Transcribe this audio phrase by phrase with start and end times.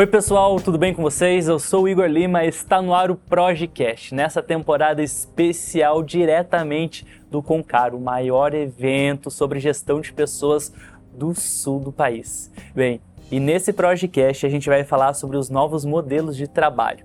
[0.00, 1.46] Oi pessoal, tudo bem com vocês?
[1.46, 7.42] Eu sou o Igor Lima está no ar o Projecast, nessa temporada especial diretamente do
[7.42, 10.72] Concar, o maior evento sobre gestão de pessoas
[11.12, 12.50] do sul do país.
[12.74, 12.98] Bem,
[13.30, 17.04] e nesse Projecast a gente vai falar sobre os novos modelos de trabalho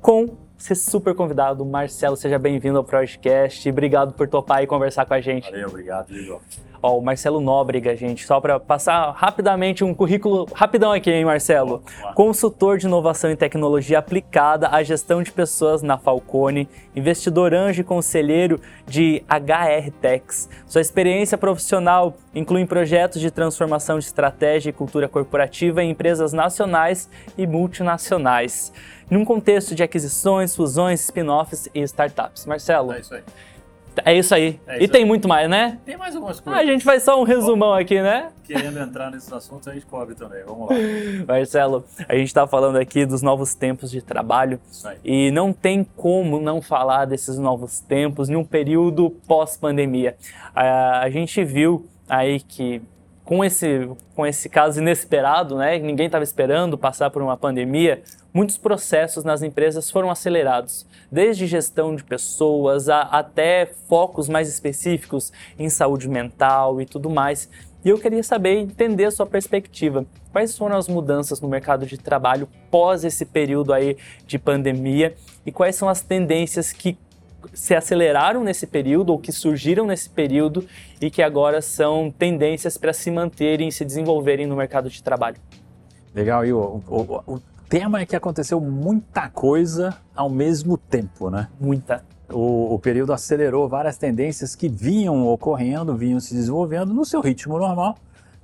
[0.00, 3.68] com ser super convidado, Marcelo, seja bem-vindo ao Projecast.
[3.68, 5.50] Obrigado por topar e conversar com a gente.
[5.50, 6.40] Valeu, obrigado, Igor.
[6.82, 11.82] Ó, o Marcelo Nóbrega, gente, só para passar rapidamente um currículo rapidão aqui, hein, Marcelo?
[12.14, 16.66] Consultor de inovação e tecnologia aplicada à gestão de pessoas na Falcone,
[16.96, 20.48] investidor anjo e conselheiro de HR Techs.
[20.66, 27.10] Sua experiência profissional inclui projetos de transformação de estratégia e cultura corporativa em empresas nacionais
[27.36, 28.72] e multinacionais,
[29.10, 32.46] num contexto de aquisições, fusões, spin-offs e startups.
[32.46, 33.22] Marcelo, É isso aí.
[34.04, 34.60] É isso aí.
[34.66, 35.06] É e isso tem aí.
[35.06, 35.78] muito mais, né?
[35.84, 36.60] Tem mais algumas Ah, coisas.
[36.60, 38.28] a gente faz só um resumão aqui, né?
[38.44, 40.42] Querendo entrar nesses assuntos, a gente cobre também.
[40.44, 40.76] Vamos lá.
[41.28, 44.96] Marcelo, a gente está falando aqui dos novos tempos de trabalho Isso aí.
[45.04, 50.16] e não tem como não falar desses novos tempos num período pós-pandemia.
[50.54, 52.82] Ah, a gente viu aí que
[53.30, 58.02] com esse, com esse caso inesperado, né, ninguém estava esperando passar por uma pandemia,
[58.34, 65.32] muitos processos nas empresas foram acelerados, desde gestão de pessoas a, até focos mais específicos
[65.56, 67.48] em saúde mental e tudo mais.
[67.84, 70.04] E eu queria saber, entender a sua perspectiva.
[70.32, 75.14] Quais foram as mudanças no mercado de trabalho pós esse período aí de pandemia
[75.46, 76.98] e quais são as tendências que
[77.52, 80.64] se aceleraram nesse período ou que surgiram nesse período
[81.00, 85.36] e que agora são tendências para se manterem e se desenvolverem no mercado de trabalho?
[86.14, 86.80] Legal, Igor.
[86.88, 91.48] O, o- o tema é que aconteceu muita coisa ao mesmo tempo, né?
[91.60, 92.04] Muita.
[92.32, 97.58] O, o período acelerou várias tendências que vinham ocorrendo, vinham se desenvolvendo no seu ritmo
[97.58, 97.96] normal,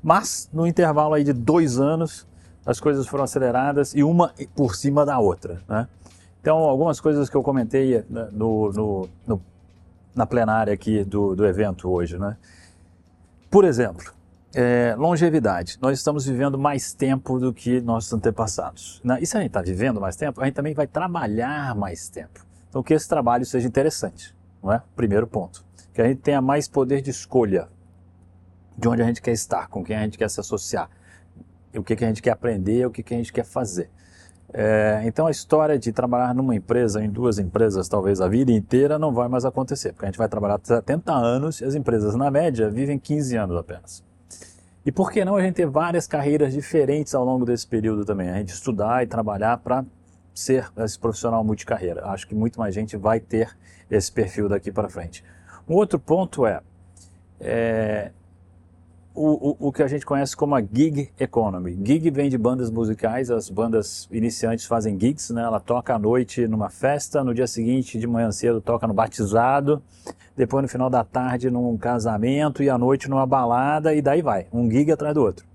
[0.03, 2.27] mas no intervalo aí de dois anos
[2.65, 5.87] as coisas foram aceleradas e uma por cima da outra, né?
[6.47, 9.43] Então, algumas coisas que eu comentei né, no, no- no-
[10.15, 12.37] na plenária aqui do, do evento hoje, né?
[13.51, 14.13] Por exemplo,
[14.55, 15.77] é, longevidade.
[15.83, 19.01] Nós estamos vivendo mais tempo do que nossos antepassados.
[19.03, 19.19] né?
[19.21, 22.47] E se a gente está vivendo mais tempo, a gente também vai trabalhar mais tempo.
[22.69, 24.81] Então, que esse trabalho seja interessante, não é?
[24.95, 25.65] Primeiro ponto.
[25.93, 27.67] Que a gente tenha mais poder de escolha
[28.79, 30.89] de onde a gente quer estar, com quem a gente quer se associar,
[31.75, 33.91] o que, que a gente quer aprender, o que, que a gente quer fazer.
[34.53, 38.99] É, então, a história de trabalhar numa empresa, em duas empresas, talvez a vida inteira,
[38.99, 42.31] não vai mais acontecer, porque a gente vai trabalhar 70 anos e as empresas, na
[42.31, 44.05] média, vivem 15 anos apenas.
[44.85, 48.31] E por que não a gente ter várias carreiras diferentes ao longo desse período também?
[48.31, 49.85] A gente estudar e trabalhar para
[50.33, 52.07] ser esse profissional multicarreira.
[52.07, 53.51] Acho que muito mais gente vai ter
[53.91, 55.25] esse perfil daqui para frente.
[55.69, 56.61] Um outro ponto é,
[57.41, 58.13] é,
[59.17, 61.79] o, o, que a gente conhece como a gig economy.
[61.83, 65.43] Gig vem de bandas musicais, as bandas iniciantes fazem gigs, né?
[65.43, 69.83] Ela toca à noite numa festa, no dia seguinte, de manhã cedo, toca no batizado,
[70.37, 74.47] depois no final da tarde num casamento e à noite numa balada e daí vai,
[74.53, 75.47] um gig atrás do outro.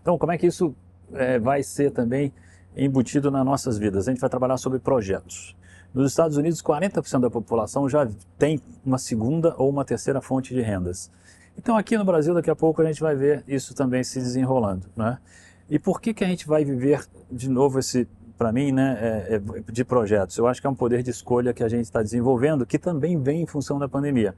[0.00, 0.74] Então, como é que isso
[1.14, 2.32] é, vai ser também
[2.76, 4.08] embutido nas nossas vidas?
[4.08, 5.56] A gente vai trabalhar sobre projetos.
[5.94, 10.60] Nos Estados Unidos, 40% da população já tem uma segunda ou uma terceira fonte de
[10.60, 11.10] rendas.
[11.56, 14.86] Então, aqui no Brasil, daqui a pouco a gente vai ver isso também se desenrolando.
[14.96, 15.18] Né?
[15.68, 19.34] E por que, que a gente vai viver de novo esse, para mim, né, é,
[19.36, 20.36] é, de projetos?
[20.36, 23.20] Eu acho que é um poder de escolha que a gente está desenvolvendo, que também
[23.20, 24.34] vem em função da pandemia.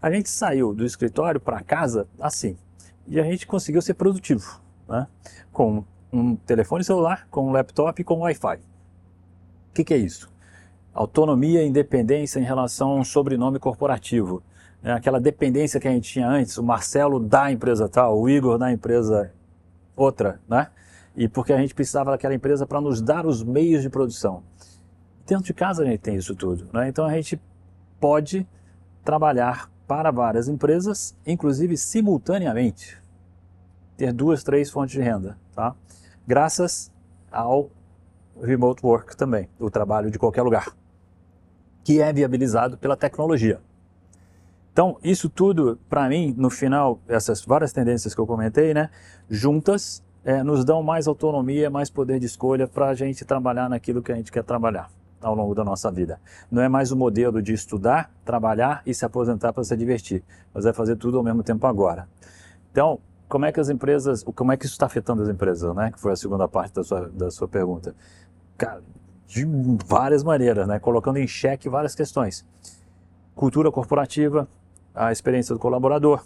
[0.00, 2.56] A gente saiu do escritório para casa assim,
[3.06, 5.06] e a gente conseguiu ser produtivo, né?
[5.52, 8.56] com um telefone celular, com um laptop e com Wi-Fi.
[8.56, 10.30] O que, que é isso?
[10.94, 14.42] Autonomia e independência em relação a um sobrenome corporativo.
[14.86, 14.92] Né?
[14.92, 18.70] Aquela dependência que a gente tinha antes, o Marcelo da empresa tal, o Igor da
[18.70, 19.32] empresa
[19.96, 20.68] outra, né?
[21.16, 24.44] E porque a gente precisava daquela empresa para nos dar os meios de produção.
[25.26, 26.88] Dentro de casa a gente tem isso tudo, né?
[26.88, 27.40] Então a gente
[27.98, 28.46] pode
[29.04, 32.96] trabalhar para várias empresas, inclusive simultaneamente,
[33.96, 35.74] ter duas, três fontes de renda, tá?
[36.24, 36.92] Graças
[37.32, 37.70] ao
[38.40, 40.76] remote work também, o trabalho de qualquer lugar,
[41.82, 43.60] que é viabilizado pela tecnologia.
[44.76, 48.90] Então, isso tudo, para mim, no final, essas várias tendências que eu comentei, né,
[49.26, 54.02] juntas, é, nos dão mais autonomia, mais poder de escolha para a gente trabalhar naquilo
[54.02, 54.90] que a gente quer trabalhar.
[55.22, 56.20] ao longo da nossa vida.
[56.50, 60.66] Não é mais o modelo de estudar, trabalhar e se aposentar para se divertir, mas
[60.66, 62.06] é fazer tudo ao mesmo tempo agora.
[62.70, 65.90] Então, como é que as empresas, como é que isso está afetando as empresas, né?
[65.90, 67.94] Que foi a segunda parte da sua, da sua pergunta.
[68.58, 68.82] Cara,
[69.26, 69.46] de
[69.86, 70.78] várias maneiras, né?
[70.78, 72.44] Colocando em xeque várias questões.
[73.34, 74.46] Cultura corporativa,
[74.96, 76.24] a experiência do colaborador,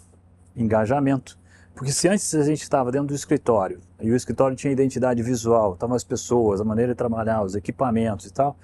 [0.55, 1.37] engajamento.
[1.75, 5.73] Porque se antes a gente estava dentro do escritório e o escritório tinha identidade visual,
[5.73, 8.57] estavam as pessoas, a maneira de trabalhar, os equipamentos e tal,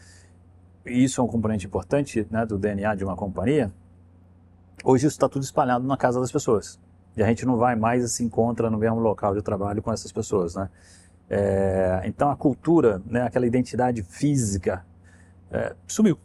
[0.85, 3.71] e isso é um componente importante né, do DNA de uma companhia,
[4.83, 6.79] hoje isso está tudo espalhado na casa das pessoas.
[7.15, 10.11] E a gente não vai mais se encontra no mesmo local de trabalho com essas
[10.11, 10.69] pessoas, né?
[11.29, 14.85] É, então a cultura, né, aquela identidade física,
[15.51, 16.17] é, sumiu,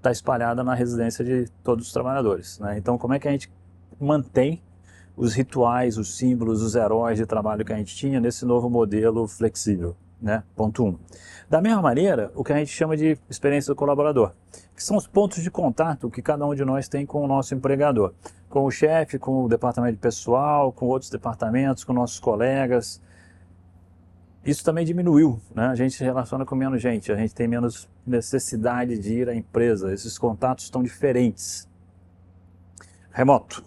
[0.00, 2.58] está espalhada na residência de todos os trabalhadores.
[2.58, 2.78] Né?
[2.78, 3.52] Então como é que a gente
[4.00, 4.62] mantém
[5.16, 9.28] os rituais, os símbolos, os heróis de trabalho que a gente tinha nesse novo modelo
[9.28, 9.94] flexível?
[10.20, 10.42] Né?
[10.54, 10.88] Ponto 1.
[10.88, 10.98] Um.
[11.48, 14.32] Da mesma maneira, o que a gente chama de experiência do colaborador,
[14.74, 17.54] que são os pontos de contato que cada um de nós tem com o nosso
[17.54, 18.12] empregador,
[18.48, 23.00] com o chefe, com o departamento de pessoal, com outros departamentos, com nossos colegas,
[24.44, 25.66] isso também diminuiu, né?
[25.66, 29.34] A gente se relaciona com menos gente, a gente tem menos necessidade de ir à
[29.34, 31.68] empresa, esses contatos estão diferentes.
[33.12, 33.62] Remoto,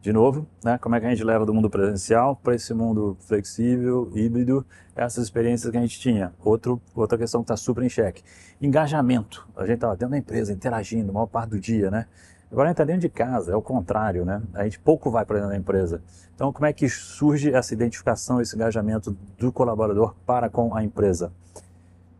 [0.00, 0.76] de novo, né?
[0.78, 4.66] Como é que a gente leva do mundo presencial para esse mundo flexível, híbrido,
[4.96, 6.32] essas experiências que a gente tinha.
[6.44, 8.22] Outro, outra questão que está super em xeque.
[8.60, 9.46] Engajamento.
[9.56, 12.06] A gente estava dentro da empresa, interagindo a maior parte do dia, né?
[12.50, 14.42] Agora a gente está dentro de casa, é o contrário, né?
[14.54, 16.02] A gente pouco vai para dentro da empresa.
[16.34, 21.30] Então, como é que surge essa identificação, esse engajamento do colaborador para com a empresa?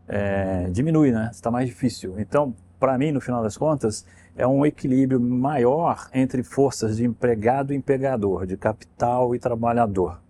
[0.06, 1.30] É, diminui, né?
[1.32, 2.18] Está mais difícil.
[2.18, 4.04] Então, para mim, no final das contas,
[4.36, 10.20] é um equilíbrio maior entre forças de empregado e empregador, de capital e trabalhador.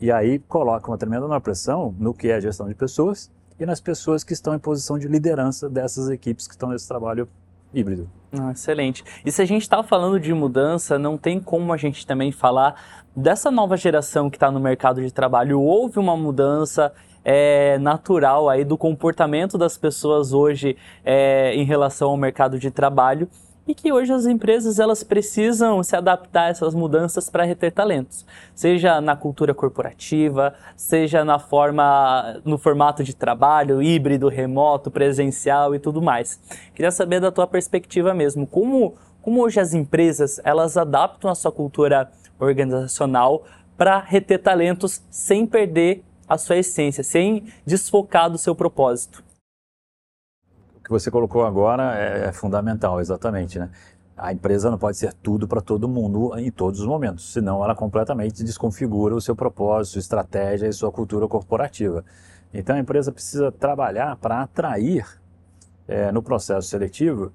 [0.00, 3.80] E aí coloca uma tremenda pressão no que é a gestão de pessoas e nas
[3.80, 7.28] pessoas que estão em posição de liderança dessas equipes que estão nesse trabalho
[7.74, 8.08] híbrido.
[8.32, 9.04] Ah, excelente.
[9.24, 12.74] E se a gente está falando de mudança, não tem como a gente também falar
[13.14, 15.60] dessa nova geração que está no mercado de trabalho.
[15.60, 16.92] Houve uma mudança
[17.24, 23.28] é, natural aí do comportamento das pessoas hoje é, em relação ao mercado de trabalho
[23.66, 28.26] e que hoje as empresas elas precisam se adaptar a essas mudanças para reter talentos,
[28.54, 35.78] seja na cultura corporativa, seja na forma, no formato de trabalho híbrido, remoto, presencial e
[35.78, 36.38] tudo mais.
[36.74, 38.94] Queria saber da tua perspectiva mesmo, como
[39.24, 43.42] como hoje as empresas elas adaptam a sua cultura organizacional
[43.74, 49.23] para reter talentos sem perder a sua essência, sem desfocar do seu propósito
[50.84, 53.70] que você colocou agora é, é fundamental, exatamente, né?
[54.16, 57.74] A empresa não pode ser tudo para todo mundo em todos os momentos, senão ela
[57.74, 62.04] completamente desconfigura o seu propósito, estratégia e sua cultura corporativa.
[62.52, 65.04] Então a empresa precisa trabalhar para atrair
[65.88, 67.32] é, no processo seletivo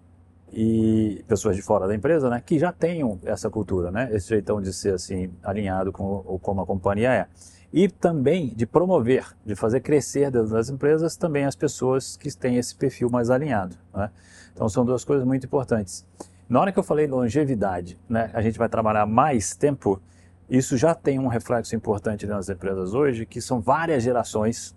[0.53, 4.61] e pessoas de fora da empresa, né, que já tenham essa cultura, né, esse jeitão
[4.61, 7.27] de ser assim alinhado com como a companhia é
[7.71, 12.57] e também de promover, de fazer crescer dentro das empresas também as pessoas que têm
[12.57, 13.75] esse perfil mais alinhado.
[13.93, 14.09] Né?
[14.53, 16.05] Então são duas coisas muito importantes.
[16.47, 20.01] Na hora que eu falei longevidade, né, a gente vai trabalhar mais tempo,
[20.49, 24.75] isso já tem um reflexo importante nas empresas hoje, que são várias gerações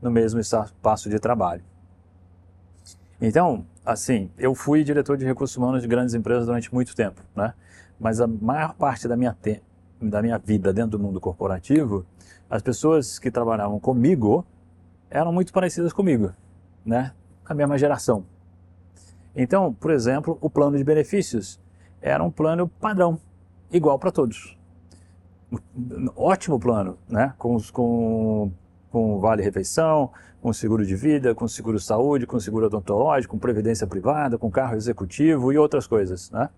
[0.00, 1.62] no mesmo espaço de trabalho.
[3.20, 7.52] Então, assim, eu fui diretor de recursos humanos de grandes empresas durante muito tempo, né?
[8.00, 9.36] Mas a maior parte da minha,
[10.02, 12.04] da minha vida dentro do mundo corporativo
[12.52, 14.44] as pessoas que trabalhavam comigo
[15.08, 16.34] eram muito parecidas comigo,
[16.84, 17.14] né?
[17.46, 18.26] A mesma geração.
[19.34, 21.58] Então, por exemplo, o plano de benefícios
[21.98, 23.18] era um plano padrão,
[23.72, 24.58] igual para todos.
[26.14, 27.32] Ótimo plano, né?
[27.38, 28.52] Com, com,
[28.90, 30.10] com vale-refeição,
[30.42, 34.76] com seguro de vida, com seguro saúde, com seguro odontológico, com previdência privada, com carro
[34.76, 36.50] executivo e outras coisas, né?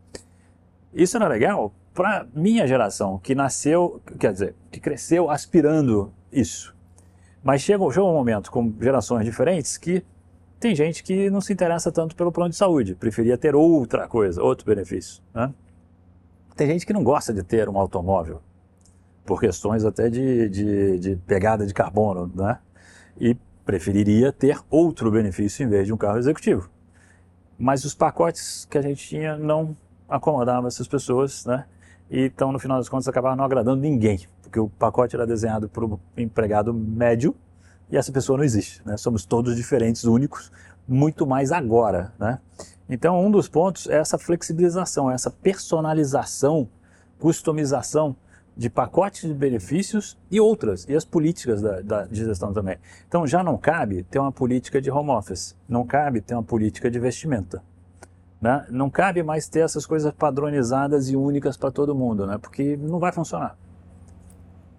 [0.92, 6.74] Isso era legal para minha geração, que nasceu, quer dizer, que cresceu aspirando isso.
[7.42, 10.04] Mas chega, chega um momento com gerações diferentes que
[10.58, 14.42] tem gente que não se interessa tanto pelo plano de saúde, preferia ter outra coisa,
[14.42, 15.22] outro benefício.
[15.32, 15.52] Né?
[16.56, 18.42] Tem gente que não gosta de ter um automóvel,
[19.24, 22.58] por questões até de, de, de pegada de carbono, né?
[23.20, 26.68] e preferiria ter outro benefício em vez de um carro executivo.
[27.56, 29.76] Mas os pacotes que a gente tinha não
[30.08, 31.64] acomodava essas pessoas, né?
[32.10, 35.84] Então, no final das contas, acabava não agradando ninguém, porque o pacote era desenhado para
[35.84, 37.34] o empregado médio
[37.90, 38.96] e essa pessoa não existe, né?
[38.96, 40.52] Somos todos diferentes, únicos,
[40.86, 42.38] muito mais agora, né?
[42.88, 46.68] Então, um dos pontos é essa flexibilização, essa personalização,
[47.18, 48.14] customização
[48.56, 52.78] de pacotes de benefícios e outras, e as políticas da, da, de gestão também.
[53.08, 56.90] Então já não cabe ter uma política de home office, não cabe ter uma política
[56.90, 57.62] de vestimenta.
[58.40, 58.64] Né?
[58.68, 62.38] Não cabe mais ter essas coisas padronizadas e únicas para todo mundo, né?
[62.38, 63.56] porque não vai funcionar.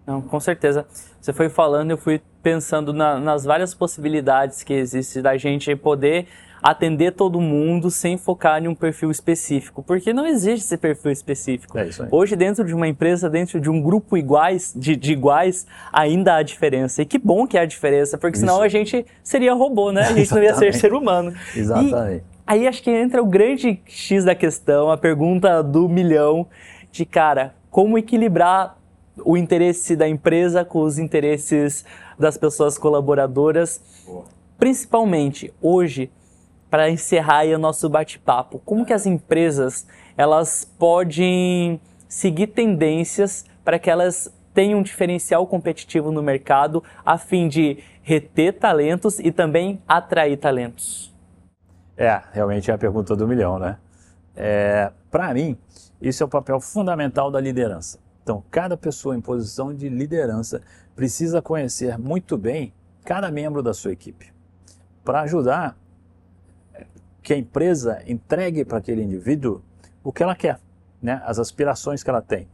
[0.06, 0.86] Não, com certeza.
[1.20, 6.28] Você foi falando, eu fui pensando na, nas várias possibilidades que existem da gente poder
[6.62, 11.78] atender todo mundo sem focar em um perfil específico, porque não existe esse perfil específico.
[11.78, 11.90] É.
[12.10, 16.42] Hoje, dentro de uma empresa, dentro de um grupo iguais, de, de iguais, ainda há
[16.42, 17.04] diferença.
[17.04, 18.64] E que bom que há diferença, porque senão Isso.
[18.64, 20.02] a gente seria robô, né?
[20.08, 21.34] A gente não ia ser ser humano.
[21.56, 22.24] Exatamente.
[22.32, 26.48] E aí acho que entra o grande X da questão, a pergunta do milhão,
[26.92, 28.78] de cara, como equilibrar
[29.24, 31.86] o interesse da empresa com os interesses
[32.20, 33.82] das pessoas colaboradoras,
[34.58, 36.12] principalmente hoje,
[36.70, 39.88] para encerrar aí o nosso bate-papo, como que as empresas
[40.18, 47.48] elas podem seguir tendências para que elas tenham um diferencial competitivo no mercado a fim
[47.48, 51.15] de reter talentos e também atrair talentos?
[51.98, 53.78] É, realmente é a pergunta do milhão, né?
[54.36, 55.58] É, Para mim,
[56.02, 58.00] isso é o papel fundamental da liderança.
[58.22, 60.62] Então, cada pessoa em posição de liderança
[60.96, 62.74] precisa conhecer muito bem
[63.04, 64.34] cada membro da sua equipe
[65.04, 65.78] para ajudar
[67.22, 69.62] que a empresa entregue para aquele indivíduo
[70.04, 70.60] o que ela quer,
[71.02, 71.22] né?
[71.26, 72.48] as aspirações que ela tem,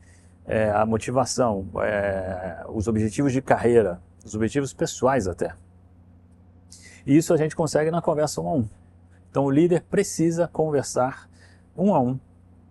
[0.45, 5.53] é, a motivação, é, os objetivos de carreira, os objetivos pessoais até.
[7.05, 8.80] E isso a gente consegue na conversa um a um.
[9.31, 11.29] Então, o líder precisa conversar
[11.75, 12.19] um a um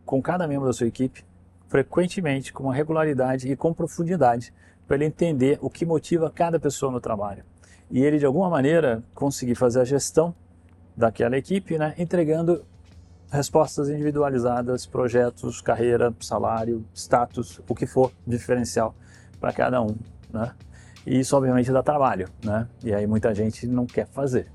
[0.05, 1.25] com cada membro da sua equipe,
[1.69, 4.53] frequentemente, com uma regularidade e com profundidade,
[4.87, 7.45] para ele entender o que motiva cada pessoa no trabalho.
[7.91, 10.35] E ele, de alguma maneira, conseguir fazer a gestão
[10.97, 12.63] daquela equipe, né, entregando
[13.33, 18.95] respostas individualizadas, projetos, carreira, salário, status, o que for diferencial
[19.41, 19.97] para cada um.
[20.33, 20.53] Né?
[21.07, 22.29] E isso, obviamente, dá trabalho.
[22.45, 22.67] Né?
[22.85, 24.49] E aí muita gente não quer fazer.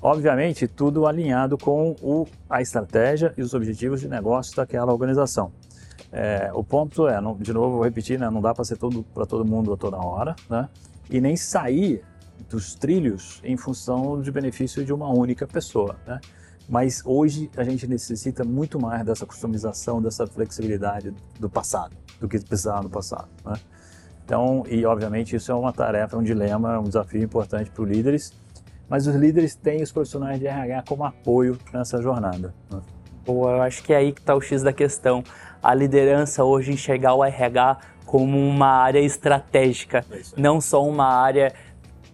[0.00, 5.50] Obviamente, tudo alinhado com o, a estratégia e os objetivos de negócio daquela organização.
[6.12, 9.02] É, o ponto é, não- de novo, vou repetir, né, não dá para ser todo
[9.02, 10.68] para todo mundo a toda hora, né?
[11.10, 12.02] E nem sair
[12.48, 16.20] dos trilhos em função de benefício de uma única pessoa, né?
[16.68, 22.38] Mas hoje a gente necessita muito mais dessa customização, dessa flexibilidade do passado, do que
[22.38, 23.54] precisava no passado, né?
[24.24, 28.32] Então, e obviamente isso é uma tarefa, um dilema, um desafio importante para os líderes,
[28.88, 32.54] mas os líderes têm os profissionais de RH como apoio nessa jornada.
[33.24, 35.22] Boa, eu acho que é aí que está o X da questão.
[35.62, 41.52] A liderança hoje enxergar o RH como uma área estratégica, É não só uma área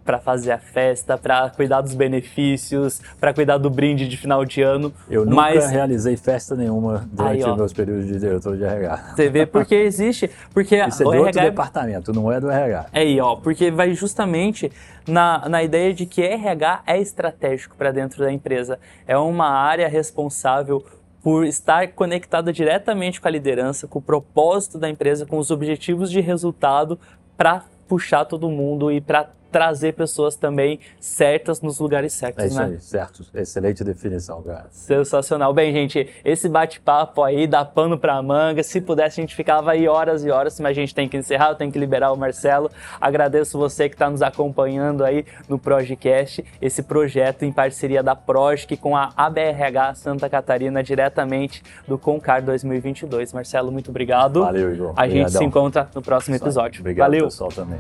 [0.05, 4.63] para fazer a festa, para cuidar dos benefícios, para cuidar do brinde de final de
[4.63, 4.93] ano.
[5.09, 7.57] Eu nunca mas realizei festa nenhuma durante Aí, ó.
[7.57, 9.15] meus períodos de diretor de RH.
[9.17, 12.51] você vê porque existe, porque Isso é o de outro RH departamento, não é do
[12.51, 12.87] RH.
[12.93, 14.71] É aí, ó, porque vai justamente
[15.09, 18.79] na, na ideia de que RH é estratégico para dentro da empresa.
[19.07, 20.85] É uma área responsável
[21.23, 26.11] por estar conectada diretamente com a liderança, com o propósito da empresa, com os objetivos
[26.11, 26.99] de resultado
[27.35, 32.59] para puxar todo mundo e para trazer pessoas também certas nos lugares certos, É isso
[32.59, 32.65] né?
[32.65, 33.25] aí, certo.
[33.33, 34.67] Excelente definição, cara.
[34.73, 35.55] Sensacional.
[35.55, 38.65] Bem, gente, esse bate-papo aí dá pano pra manga.
[38.65, 41.51] Se pudesse, a gente ficava aí horas e horas, mas a gente tem que encerrar,
[41.51, 42.69] eu tenho que liberar o Marcelo.
[43.01, 48.77] Agradeço você que está nos acompanhando aí no Projecast, esse projeto em parceria da Projic
[48.77, 53.33] com a ABRH Santa Catarina, diretamente do Concar 2022.
[53.33, 54.41] Marcelo, muito obrigado.
[54.41, 54.95] Valeu, Igor.
[54.97, 55.43] A gente se Obrigadão.
[55.45, 56.81] encontra no próximo episódio.
[56.81, 57.27] Obrigado, Valeu.
[57.27, 57.79] pessoal, também.